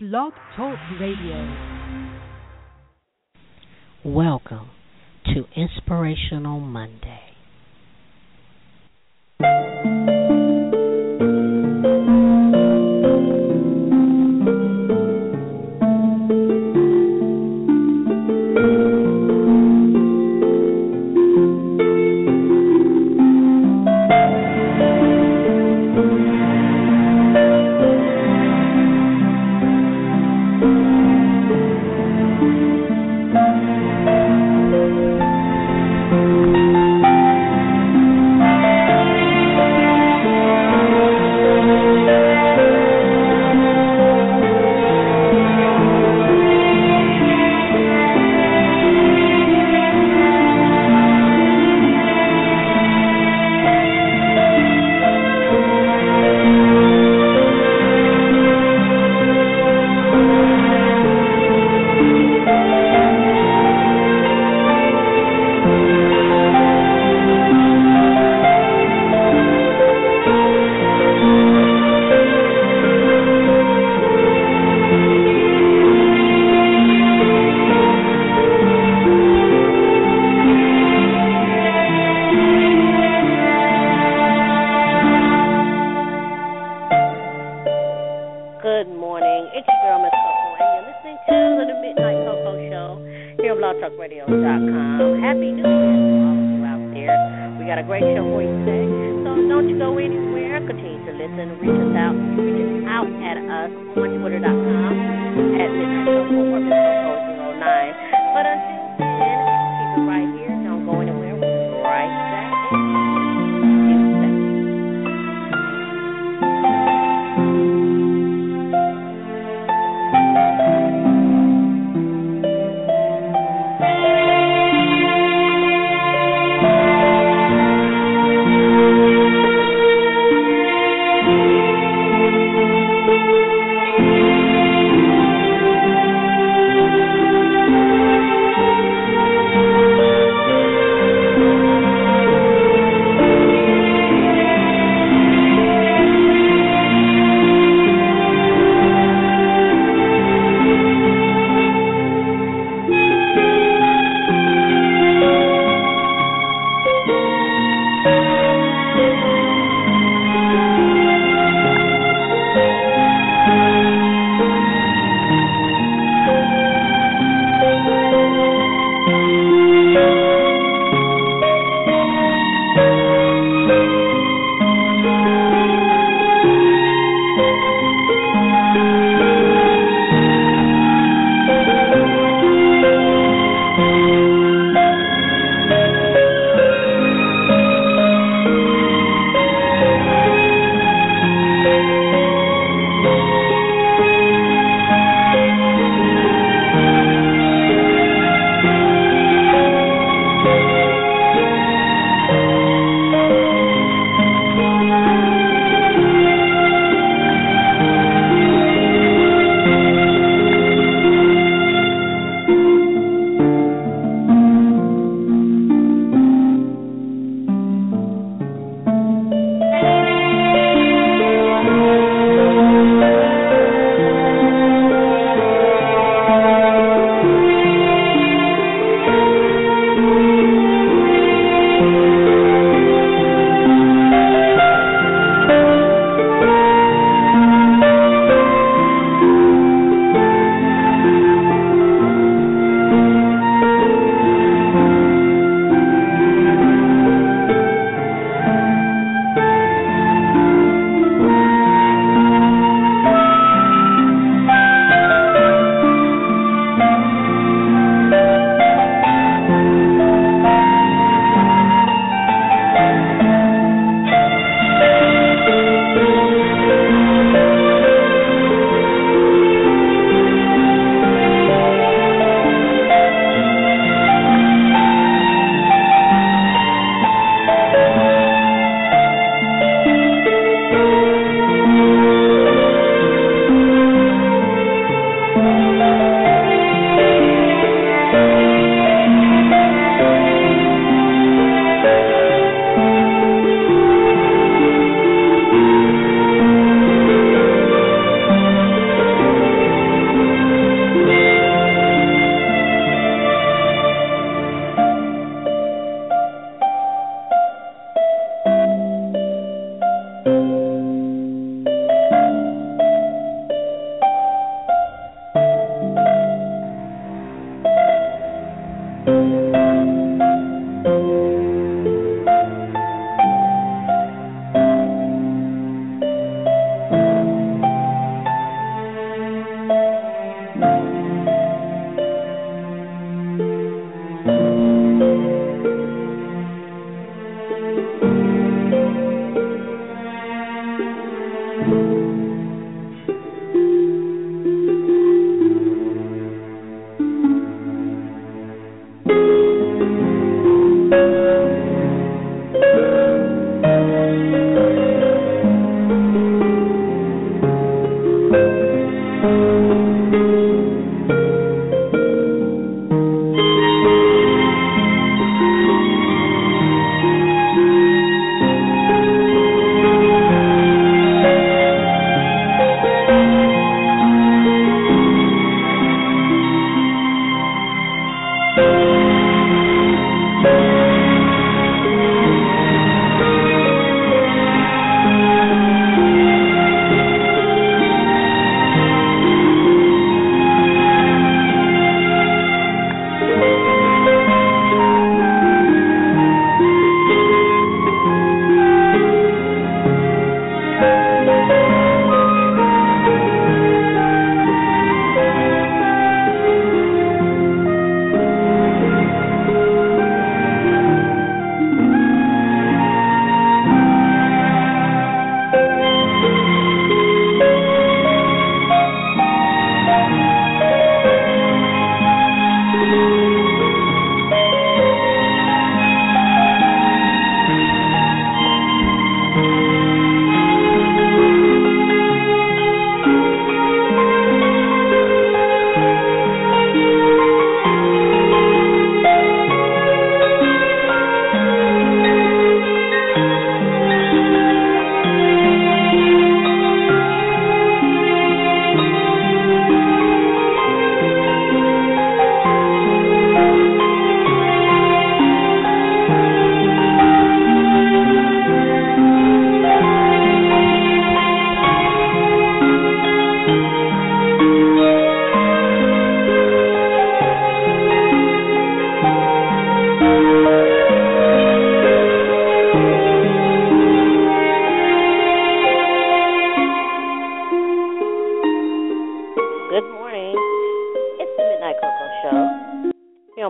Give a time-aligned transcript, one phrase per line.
[0.00, 1.56] Blog Talk Radio.
[4.04, 4.70] Welcome
[5.24, 7.27] to Inspirational Monday.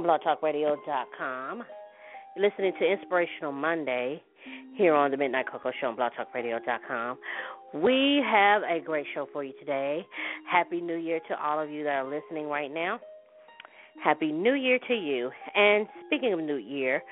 [0.09, 1.63] blogtalkradio.com.
[2.35, 4.23] You're listening to Inspirational Monday
[4.75, 7.19] here on the Midnight Coco Show on blogtalkradio.com.
[7.75, 10.07] We have a great show for you today.
[10.51, 12.99] Happy New Year to all of you that are listening right now.
[14.03, 15.31] Happy New Year to you.
[15.55, 17.03] And speaking of New Year,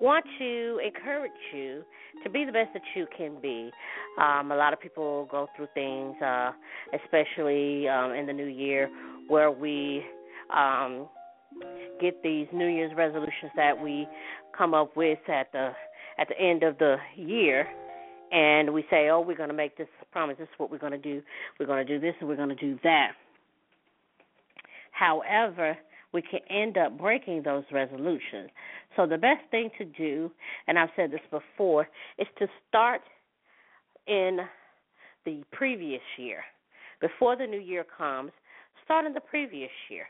[0.00, 1.82] want to encourage you
[2.22, 3.72] to be the best that you can be.
[4.20, 6.52] Um, a lot of people go through things, uh,
[7.02, 8.88] especially um, in the new year,
[9.26, 10.04] where we
[10.56, 11.08] um,
[12.00, 14.06] get these New Year's resolutions that we
[14.56, 15.72] come up with at the
[16.18, 17.66] at the end of the year
[18.32, 20.36] and we say, "Oh, we're going to make this promise.
[20.38, 21.22] This is what we're going to do.
[21.58, 23.12] We're going to do this and we're going to do that."
[24.92, 25.76] However,
[26.12, 28.50] we can end up breaking those resolutions.
[28.96, 30.30] So the best thing to do,
[30.68, 33.00] and I've said this before, is to start
[34.06, 34.38] in
[35.24, 36.44] the previous year.
[37.00, 38.30] Before the new year comes,
[38.84, 40.06] start in the previous year.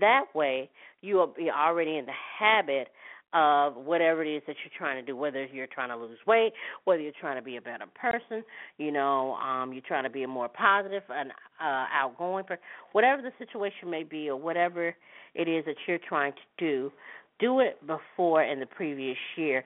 [0.00, 0.70] That way,
[1.02, 2.88] you will be already in the habit
[3.34, 6.52] of whatever it is that you're trying to do, whether you're trying to lose weight,
[6.84, 8.44] whether you're trying to be a better person,
[8.78, 13.20] you know, um, you're trying to be a more positive and uh, outgoing person, whatever
[13.20, 14.94] the situation may be, or whatever
[15.34, 16.92] it is that you're trying to do,
[17.40, 19.64] do it before in the previous year.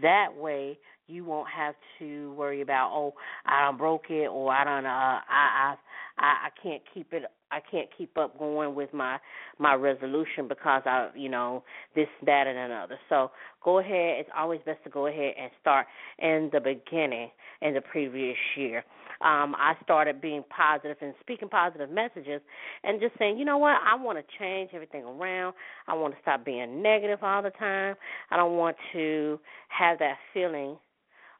[0.00, 0.78] That way,
[1.10, 3.14] you won't have to worry about oh
[3.46, 5.74] I don't broke it or I don't uh I
[6.18, 9.18] I I can't keep it I can't keep up going with my
[9.58, 11.64] my resolution because I you know
[11.94, 12.98] this that and another.
[13.08, 13.30] So
[13.62, 14.20] go ahead.
[14.20, 15.86] It's always best to go ahead and start
[16.18, 18.84] in the beginning in the previous year.
[19.20, 22.40] Um, I started being positive and speaking positive messages
[22.84, 25.54] and just saying, you know what, I want to change everything around.
[25.86, 27.96] I want to stop being negative all the time.
[28.30, 29.38] I don't want to
[29.68, 30.78] have that feeling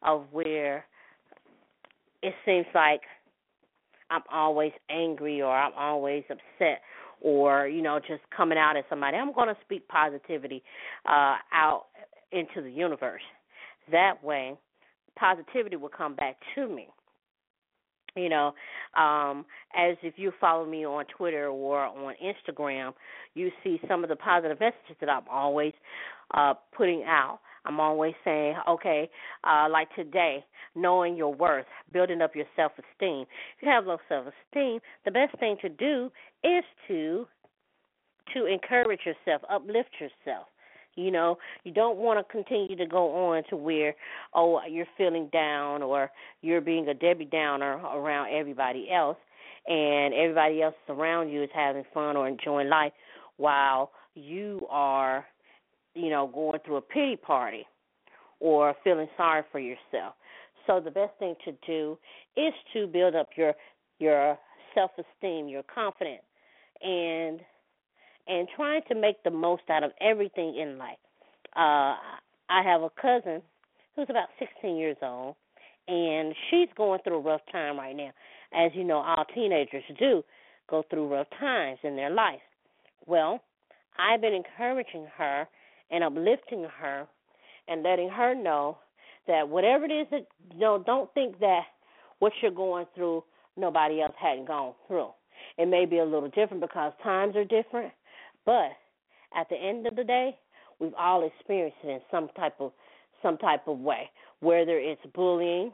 [0.02, 0.84] of where
[2.22, 3.02] it seems like
[4.10, 6.82] I'm always angry or I'm always upset
[7.20, 9.16] or you know just coming out at somebody.
[9.16, 10.62] I'm going to speak positivity
[11.06, 11.86] uh out
[12.32, 13.22] into the universe.
[13.90, 14.54] That way
[15.16, 16.88] positivity will come back to me.
[18.16, 18.54] You know,
[18.96, 19.44] um,
[19.76, 22.92] as if you follow me on Twitter or on Instagram,
[23.34, 25.72] you see some of the positive messages that I'm always
[26.34, 27.38] uh, putting out.
[27.64, 29.08] I'm always saying, okay,
[29.44, 33.22] uh, like today, knowing your worth, building up your self esteem.
[33.56, 36.10] If you have low self esteem, the best thing to do
[36.44, 37.26] is to
[38.34, 40.46] to encourage yourself, uplift yourself.
[40.96, 43.94] You know, you don't want to continue to go on to where,
[44.34, 46.10] oh, you're feeling down or
[46.42, 49.16] you're being a Debbie Downer around everybody else,
[49.66, 52.92] and everybody else around you is having fun or enjoying life
[53.36, 55.24] while you are
[56.02, 57.66] you know, going through a pity party
[58.40, 60.14] or feeling sorry for yourself.
[60.66, 61.98] So the best thing to do
[62.36, 63.54] is to build up your
[63.98, 64.38] your
[64.74, 66.22] self esteem, your confidence,
[66.82, 67.40] and
[68.26, 70.98] and trying to make the most out of everything in life.
[71.56, 71.96] Uh
[72.52, 73.42] I have a cousin
[73.94, 75.36] who's about 16 years old
[75.88, 78.10] and she's going through a rough time right now.
[78.52, 80.22] As you know, all teenagers do
[80.68, 82.40] go through rough times in their life.
[83.06, 83.40] Well,
[83.98, 85.48] I've been encouraging her
[85.90, 87.06] and uplifting her
[87.68, 88.78] and letting her know
[89.26, 91.62] that whatever it is that you know, don't think that
[92.18, 93.22] what you're going through
[93.56, 95.08] nobody else hadn't gone through.
[95.58, 97.92] It may be a little different because times are different,
[98.44, 98.70] but
[99.36, 100.36] at the end of the day,
[100.78, 102.72] we've all experienced it in some type of
[103.22, 105.72] some type of way, whether it's bullying,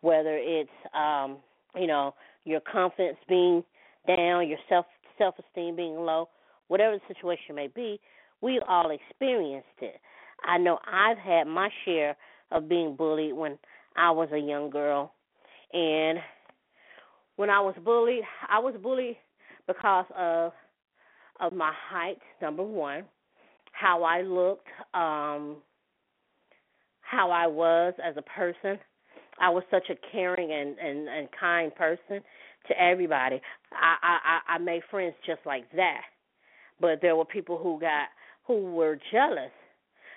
[0.00, 1.38] whether it's um,
[1.76, 3.62] you know, your confidence being
[4.06, 4.86] down, your self
[5.18, 6.28] self esteem being low,
[6.68, 8.00] whatever the situation may be,
[8.44, 9.96] we've all experienced it.
[10.46, 12.14] I know I've had my share
[12.52, 13.58] of being bullied when
[13.96, 15.12] I was a young girl.
[15.72, 16.18] And
[17.36, 19.16] when I was bullied, I was bullied
[19.66, 20.52] because of
[21.40, 23.04] of my height, number one,
[23.72, 25.56] how I looked, um,
[27.00, 28.78] how I was as a person.
[29.40, 32.22] I was such a caring and, and, and kind person
[32.68, 33.40] to everybody.
[33.72, 33.96] I,
[34.46, 36.02] I I made friends just like that.
[36.80, 38.06] But there were people who got
[38.46, 39.52] who were jealous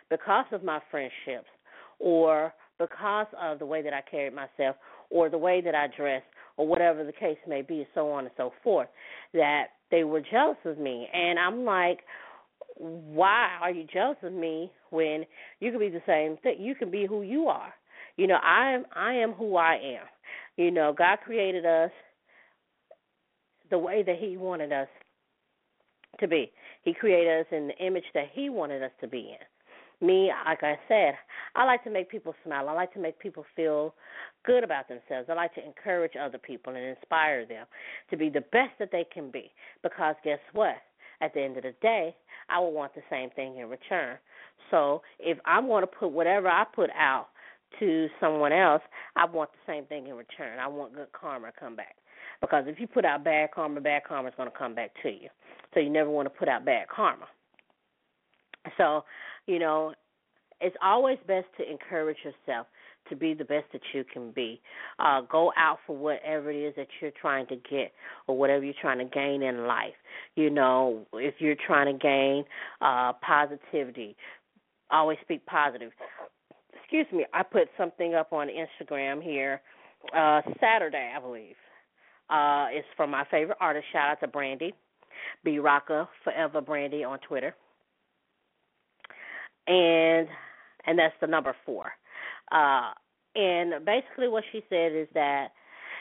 [0.09, 1.49] because of my friendships
[1.99, 4.75] or because of the way that I carried myself
[5.09, 6.25] or the way that I dressed
[6.57, 8.87] or whatever the case may be, so on and so forth,
[9.33, 11.07] that they were jealous of me.
[11.13, 11.99] And I'm like,
[12.75, 15.25] why are you jealous of me when
[15.59, 16.61] you can be the same thing?
[16.61, 17.73] You can be who you are.
[18.17, 20.05] You know, I am I am who I am.
[20.57, 21.91] You know, God created us
[23.69, 24.87] the way that he wanted us
[26.19, 26.51] to be.
[26.87, 30.07] He created us in the image that He wanted us to be in.
[30.07, 31.15] Me, like I said,
[31.53, 32.69] I like to make people smile.
[32.69, 33.93] I like to make people feel
[34.45, 35.27] good about themselves.
[35.29, 37.65] I like to encourage other people and inspire them
[38.09, 39.51] to be the best that they can be.
[39.83, 40.77] Because guess what?
[41.19, 42.15] At the end of the day,
[42.47, 44.17] I will want the same thing in return.
[44.71, 47.27] So if I'm going to put whatever I put out
[47.79, 48.81] to someone else,
[49.17, 50.57] I want the same thing in return.
[50.57, 51.97] I want good karma to come back.
[52.39, 55.09] Because if you put out bad karma, bad karma is going to come back to
[55.09, 55.27] you.
[55.77, 57.27] So you never want to put out bad karma.
[58.77, 59.03] So,
[59.45, 59.93] you know,
[60.59, 62.65] it's always best to encourage yourself
[63.09, 64.59] to be the best that you can be.
[64.97, 67.91] Uh, go out for whatever it is that you're trying to get
[68.25, 69.93] or whatever you're trying to gain in life.
[70.35, 72.43] You know, if you're trying to gain
[72.81, 74.15] uh, positivity,
[74.89, 75.91] always speak positive.
[76.73, 79.61] Excuse me, I put something up on Instagram here
[80.11, 81.55] uh, Saturday, I believe.
[82.31, 83.85] Uh, it's from my favorite artist.
[83.93, 84.73] Shout out to Brandy,
[85.43, 87.55] B Rocka Forever Brandy on Twitter,
[89.67, 90.27] and
[90.85, 91.91] and that's the number four.
[92.51, 92.91] Uh,
[93.35, 95.49] and basically, what she said is that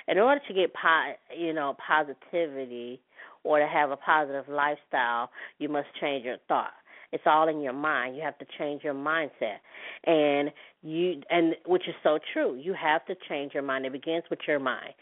[0.08, 3.00] in order to get po- you know positivity
[3.44, 6.72] or to have a positive lifestyle, you must change your thought.
[7.12, 8.16] It's all in your mind.
[8.16, 9.58] You have to change your mindset,
[10.04, 10.50] and
[10.82, 12.54] you and which is so true.
[12.56, 13.86] You have to change your mind.
[13.86, 14.94] It begins with your mind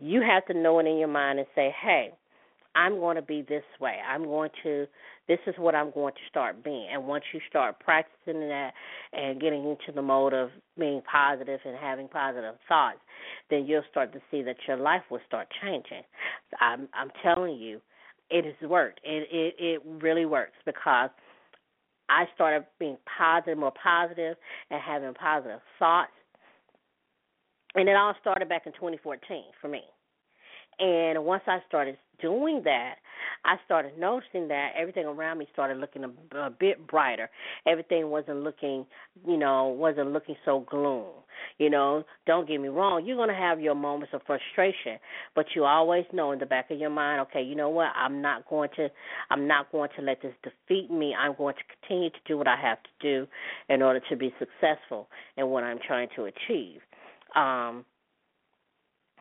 [0.00, 2.12] you have to know it in your mind and say, hey,
[2.74, 3.96] I'm going to be this way.
[4.08, 4.86] I'm going to,
[5.26, 6.88] this is what I'm going to start being.
[6.92, 8.72] And once you start practicing that
[9.12, 12.98] and getting into the mode of being positive and having positive thoughts,
[13.50, 16.02] then you'll start to see that your life will start changing.
[16.60, 17.80] I'm, I'm telling you,
[18.30, 19.00] it has worked.
[19.04, 21.10] It, it, it really works because
[22.08, 24.36] I started being positive, more positive,
[24.70, 26.12] and having positive thoughts
[27.74, 29.82] and it all started back in 2014 for me.
[30.78, 32.96] And once I started doing that,
[33.44, 37.30] I started noticing that everything around me started looking a, a bit brighter.
[37.66, 38.86] Everything wasn't looking,
[39.26, 41.06] you know, wasn't looking so gloom.
[41.58, 44.98] You know, don't get me wrong, you're going to have your moments of frustration,
[45.36, 47.88] but you always know in the back of your mind, okay, you know what?
[47.94, 48.88] I'm not going to
[49.30, 51.14] I'm not going to let this defeat me.
[51.14, 53.28] I'm going to continue to do what I have to do
[53.68, 56.80] in order to be successful in what I'm trying to achieve
[57.36, 57.84] um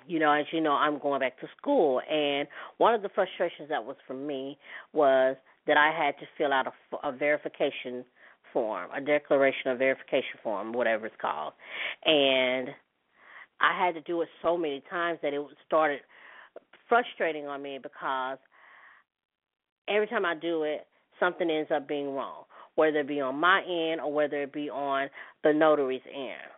[0.07, 2.47] you know, as you know, I'm going back to school, and
[2.77, 4.57] one of the frustrations that was for me
[4.93, 5.35] was
[5.67, 8.05] that I had to fill out a, a verification
[8.53, 11.53] form, a declaration of verification form, whatever it's called,
[12.05, 12.69] and
[13.59, 15.99] I had to do it so many times that it started
[16.87, 18.37] frustrating on me because
[19.89, 20.87] every time I do it,
[21.19, 22.43] something ends up being wrong,
[22.75, 25.09] whether it be on my end or whether it be on
[25.43, 26.51] the notary's end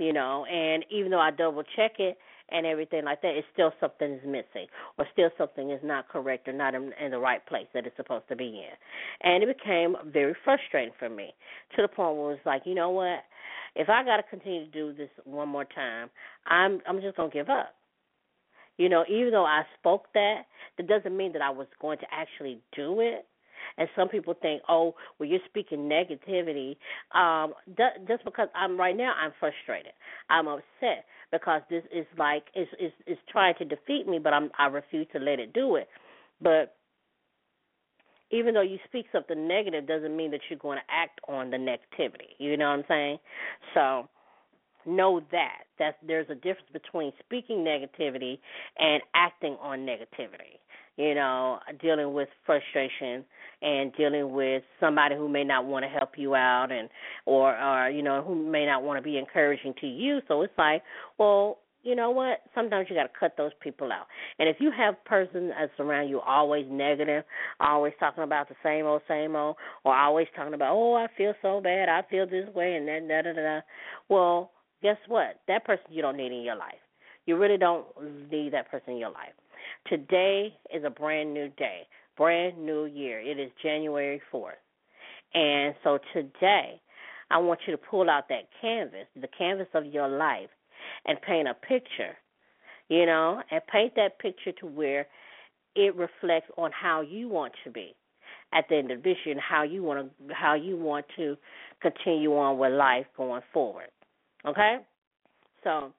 [0.00, 2.16] you know, and even though I double check it
[2.52, 4.66] and everything like that, it's still something is missing
[4.98, 7.96] or still something is not correct or not in, in the right place that it's
[7.96, 8.76] supposed to be in.
[9.22, 11.34] And it became very frustrating for me
[11.76, 13.20] to the point where it was like, you know what?
[13.76, 16.10] If I got to continue to do this one more time,
[16.46, 17.74] I'm I'm just to give up.
[18.78, 20.42] You know, even though I spoke that,
[20.78, 23.26] that doesn't mean that I was going to actually do it.
[23.78, 26.76] And some people think, oh, well, you're speaking negativity.
[27.14, 27.54] Um,
[28.08, 29.92] just because I'm right now, I'm frustrated.
[30.28, 34.50] I'm upset because this is like it's it's, it's trying to defeat me, but I'm
[34.58, 35.88] I refuse to let it do it.
[36.40, 36.76] But
[38.30, 41.56] even though you speak something negative doesn't mean that you're going to act on the
[41.56, 42.36] negativity.
[42.38, 43.18] You know what I'm saying?
[43.74, 44.08] So
[44.86, 48.38] know that that there's a difference between speaking negativity
[48.78, 50.58] and acting on negativity.
[50.96, 53.24] You know, dealing with frustration
[53.62, 56.88] and dealing with somebody who may not want to help you out and
[57.26, 60.20] or or you know who may not want to be encouraging to you.
[60.28, 60.82] So it's like,
[61.18, 62.40] well, you know what?
[62.54, 64.06] Sometimes you got to cut those people out.
[64.38, 67.24] And if you have persons that's around you always negative,
[67.58, 71.32] always talking about the same old, same old, or always talking about, oh, I feel
[71.40, 73.60] so bad, I feel this way, and then da da da.
[74.08, 74.50] Well,
[74.82, 75.40] guess what?
[75.48, 76.80] That person you don't need in your life.
[77.26, 77.86] You really don't
[78.30, 79.32] need that person in your life.
[79.86, 83.20] Today is a brand new day, brand new year.
[83.20, 84.52] It is January 4th.
[85.34, 86.80] And so today,
[87.30, 90.48] I want you to pull out that canvas, the canvas of your life,
[91.06, 92.16] and paint a picture,
[92.88, 95.06] you know, and paint that picture to where
[95.76, 97.94] it reflects on how you want to be
[98.52, 101.36] at the end of this year and how you want to how you want to
[101.80, 103.86] continue on with life going forward.
[104.46, 104.78] Okay?
[105.64, 105.92] So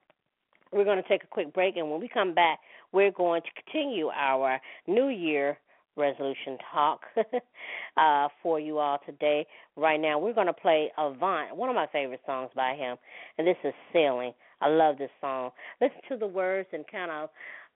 [0.72, 2.58] we're going to take a quick break and when we come back,
[2.92, 5.58] we're going to continue our New Year
[5.96, 7.00] resolution talk
[7.96, 9.46] uh, for you all today.
[9.76, 12.96] Right now, we're going to play Avant, one of my favorite songs by him,
[13.38, 14.32] and this is Sailing.
[14.60, 15.50] I love this song.
[15.80, 17.30] Listen to the words and kind of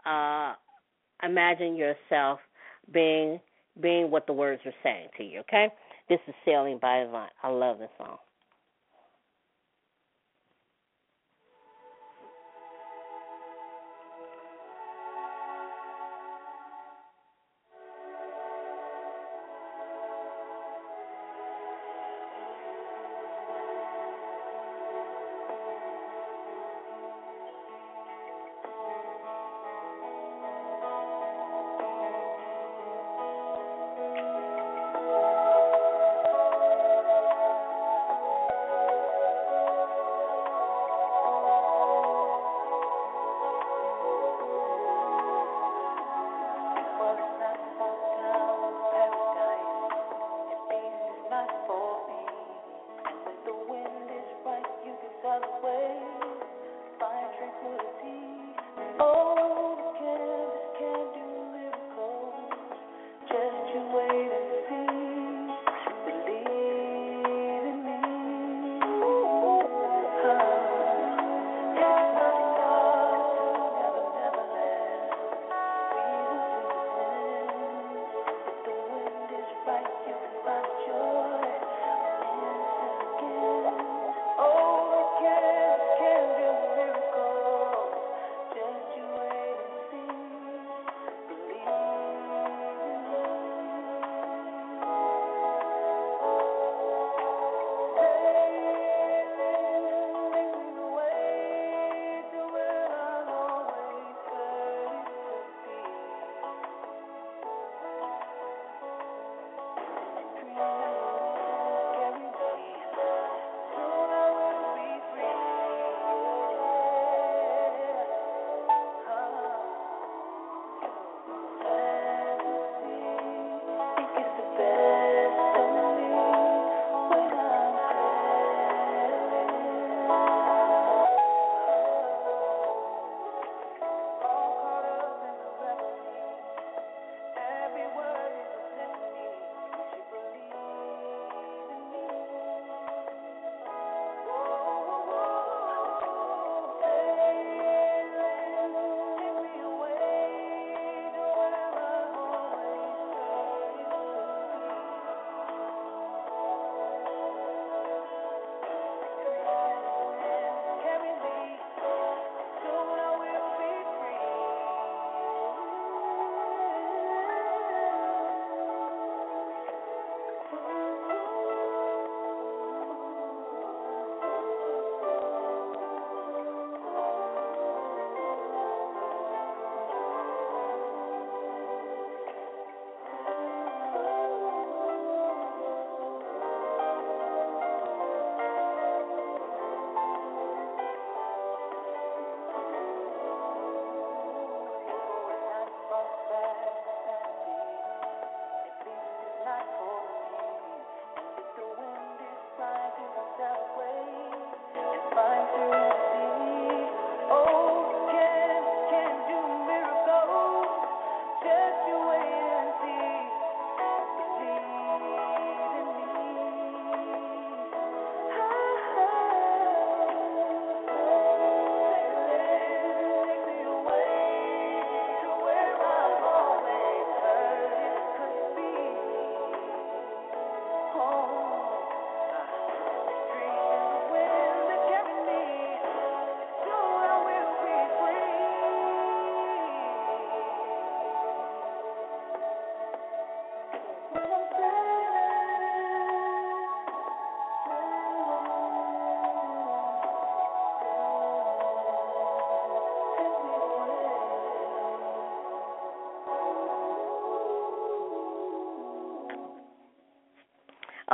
[0.07, 0.55] uh,
[1.27, 2.39] imagine yourself
[2.93, 3.41] being
[3.83, 5.41] being what the words are saying to you.
[5.41, 5.69] Okay,
[6.09, 7.31] this is Sailing by Avant.
[7.43, 8.17] I love this song.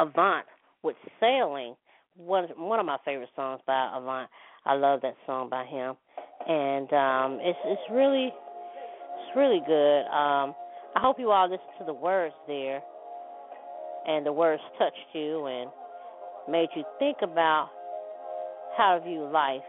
[0.03, 0.45] Avant
[0.83, 1.75] with Sailing.
[2.17, 4.29] One one of my favorite songs by Avant.
[4.67, 5.95] I love that song by him,
[6.47, 10.01] and um, it's it's really it's really good.
[10.07, 10.55] Um,
[10.95, 12.83] I hope you all listen to the words there,
[14.07, 15.71] and the words touched you and
[16.51, 17.71] made you think about
[18.77, 19.63] how to view life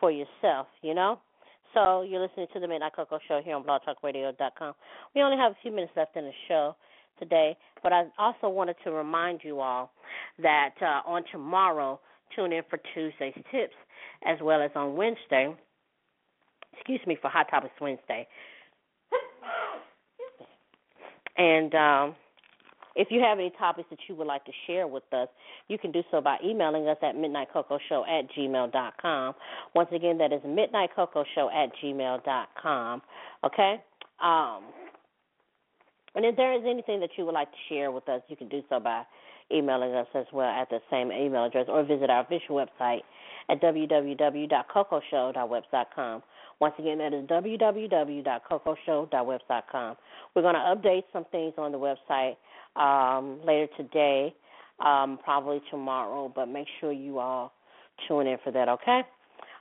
[0.00, 0.68] for yourself.
[0.82, 1.18] You know.
[1.74, 4.74] So you're listening to the Midnight Coco Show here on BlogTalkRadio.com.
[5.14, 6.76] We only have a few minutes left in the show
[7.22, 9.92] today, but I also wanted to remind you all
[10.40, 12.00] that uh, on tomorrow,
[12.34, 13.74] tune in for Tuesday's tips,
[14.26, 15.54] as well as on Wednesday.
[16.74, 18.26] Excuse me for Hot Topics Wednesday.
[21.36, 22.14] And um,
[22.94, 25.28] if you have any topics that you would like to share with us,
[25.68, 29.34] you can do so by emailing us at midnightcocoshow at gmail.com.
[29.74, 33.02] Once again, that is midnightcocoshow at gmail.com.
[33.44, 33.76] Okay?
[34.22, 34.64] Um,
[36.14, 38.48] and if there is anything that you would like to share with us, you can
[38.48, 39.02] do so by
[39.52, 43.02] emailing us as well at the same email address or visit our official website
[43.48, 46.22] at www.cocoshow.webs.com.
[46.60, 49.96] Once again, that is www.cocoshow.webs.com.
[50.34, 52.36] We're going to update some things on the website
[52.76, 54.32] um, later today,
[54.84, 57.52] um, probably tomorrow, but make sure you all
[58.08, 59.02] tune in for that, okay?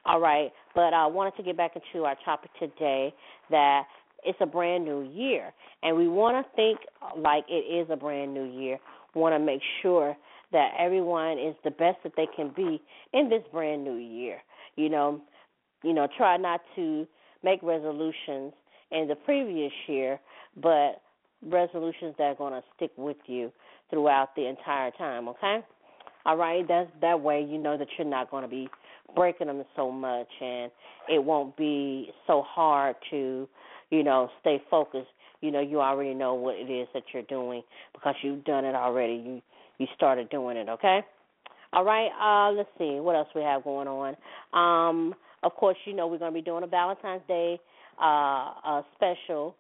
[0.05, 3.13] All right, but I wanted to get back into our topic today
[3.51, 3.83] that
[4.23, 5.53] it's a brand new year,
[5.83, 6.79] and we want to think
[7.17, 8.77] like it is a brand new year.
[9.13, 10.15] Want to make sure
[10.51, 12.81] that everyone is the best that they can be
[13.13, 14.37] in this brand new year.
[14.75, 15.21] You know,
[15.83, 17.07] you know, try not to
[17.43, 18.53] make resolutions
[18.91, 20.19] in the previous year,
[20.61, 21.01] but
[21.41, 23.51] resolutions that are going to stick with you
[23.89, 25.59] throughout the entire time, okay?
[26.25, 28.69] All right, that's that way you know that you're not going to be
[29.15, 30.71] breaking them so much and
[31.09, 33.47] it won't be so hard to,
[33.91, 35.09] you know, stay focused.
[35.41, 37.61] You know, you already know what it is that you're doing
[37.93, 39.13] because you've done it already.
[39.13, 39.41] You
[39.77, 41.01] you started doing it, okay?
[41.73, 44.15] All right, uh let's see what else we have going on.
[44.53, 47.59] Um of course, you know we're going to be doing a Valentine's Day
[48.01, 49.55] uh, uh, special,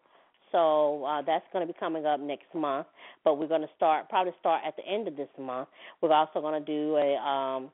[0.51, 2.87] so uh, that's going to be coming up next month.
[3.23, 5.69] But we're going to start probably start at the end of this month.
[6.01, 7.71] We're also going to do a um,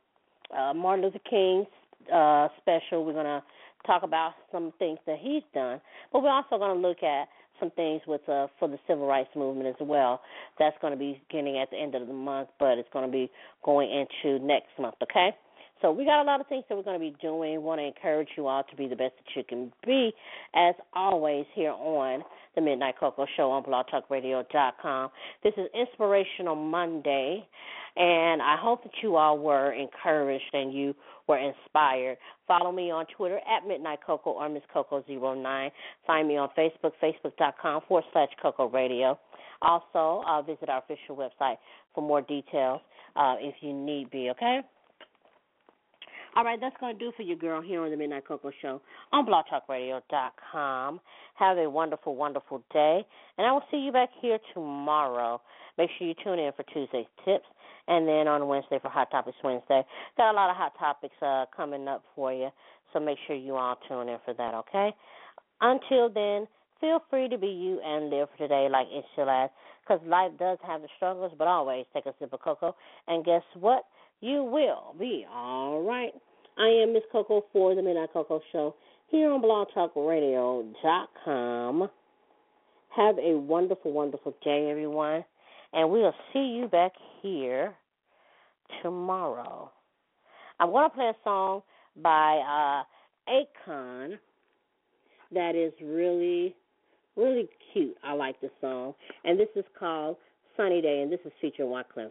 [0.58, 1.66] uh, Martin Luther King
[2.14, 3.04] uh, special.
[3.06, 3.44] We're going to
[3.86, 5.80] talk about some things that he's done,
[6.12, 7.28] but we're also going to look at
[7.60, 10.22] some things with uh, for the civil rights movement as well.
[10.60, 13.12] That's going to be beginning at the end of the month, but it's going to
[13.12, 13.32] be
[13.64, 14.96] going into next month.
[15.04, 15.36] Okay.
[15.82, 17.62] So we got a lot of things that we're going to be doing.
[17.62, 20.12] Want to encourage you all to be the best that you can be,
[20.56, 22.24] as always, here on
[22.56, 25.10] the Midnight Coco Show on blogtalkradio.com.
[25.44, 27.48] This is Inspirational Monday,
[27.96, 30.96] and I hope that you all were encouraged and you
[31.28, 32.18] were inspired.
[32.48, 35.72] Follow me on Twitter at Midnight Coco or Miss Coco09.
[36.08, 39.20] Find me on Facebook, facebook.com forward slash Koko Radio.
[39.62, 41.58] Also, uh, visit our official website
[41.94, 42.82] for more details
[43.16, 44.62] uh, if you need be, okay?
[46.38, 48.80] All right, that's going to do for you, girl, here on the Midnight Coco Show
[49.12, 51.00] on blogtalkradio.com.
[51.34, 53.04] Have a wonderful, wonderful day,
[53.40, 55.42] and I will see you back here tomorrow.
[55.80, 57.48] Make sure you tune in for Tuesday's tips,
[57.88, 59.82] and then on Wednesday for Hot Topics Wednesday.
[60.16, 62.50] Got a lot of hot topics uh, coming up for you,
[62.94, 64.92] so make sure you all tune in for that, okay?
[65.62, 66.48] Until then,
[66.80, 70.34] feel free to be you and live for today like it's your last, because life
[70.38, 72.76] does have its struggles, but always take a sip of cocoa,
[73.08, 73.86] and guess what?
[74.20, 76.12] You will be all right.
[76.60, 78.74] I am Miss Coco for the Midnight Coco Show
[79.10, 81.90] here on blogtalkradio.com.
[82.96, 85.24] Have a wonderful, wonderful day, everyone.
[85.74, 87.76] And we'll see you back here
[88.82, 89.70] tomorrow.
[90.60, 91.62] I'm going to play a song
[92.02, 92.82] by uh,
[93.32, 94.18] Akon
[95.32, 96.56] that is really,
[97.16, 97.96] really cute.
[98.04, 98.96] I like the song.
[99.24, 100.18] And this is called
[100.56, 102.10] Sunny Day, and this is featuring Wyclef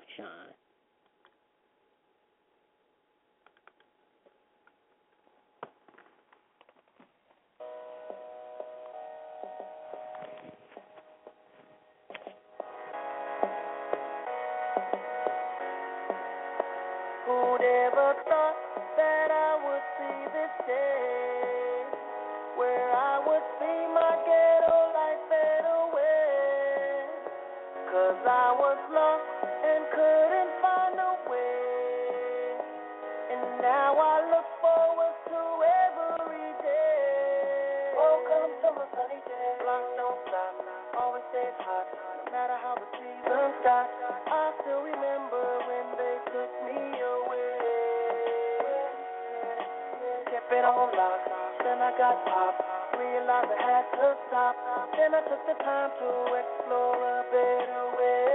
[20.66, 21.35] day.
[52.24, 52.52] Jean.
[54.96, 56.08] Then I took the time to
[56.40, 58.25] explore a better way.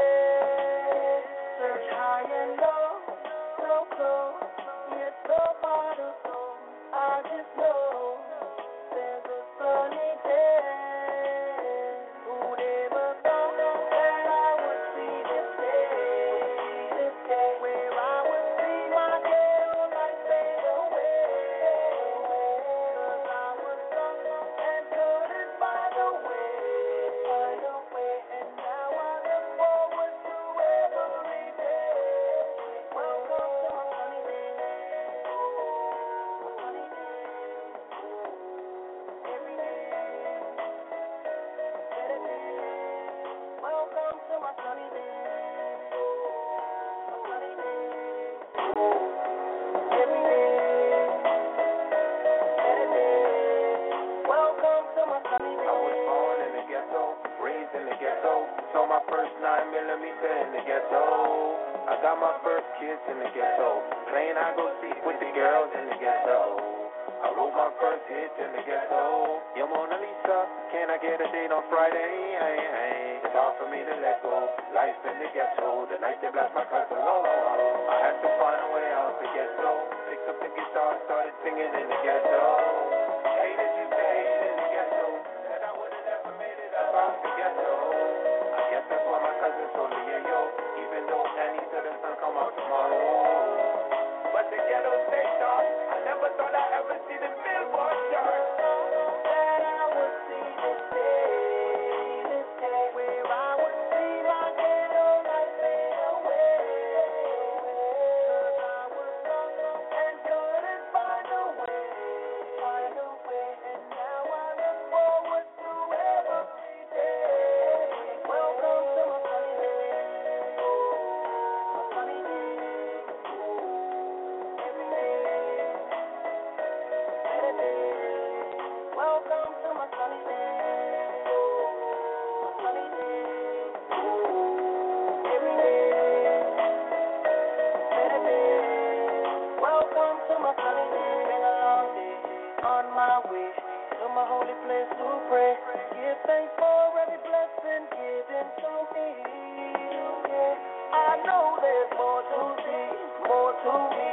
[151.98, 154.11] more to be, more to be.